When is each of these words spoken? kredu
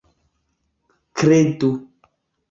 kredu 1.17 1.69